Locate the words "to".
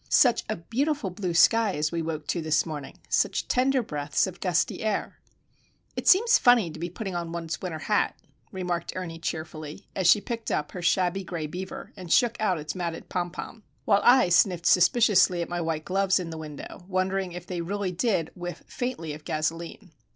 2.29-2.41, 6.71-6.79